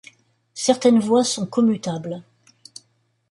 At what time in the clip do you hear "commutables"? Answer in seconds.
1.45-2.23